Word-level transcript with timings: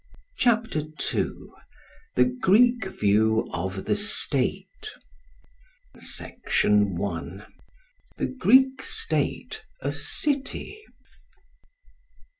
CHAPTER 0.35 0.79
II 1.13 1.29
THE 2.15 2.25
GREEK 2.25 2.85
VIEW 2.85 3.47
OF 3.53 3.85
THE 3.85 3.95
STATE 3.95 4.89
Section 5.99 6.95
1. 6.97 7.45
The 8.17 8.25
Greek 8.27 8.81
State 8.81 9.63
a 9.81 9.91
"City." 9.91 10.81